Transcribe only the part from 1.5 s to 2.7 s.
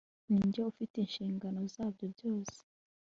zabyo byose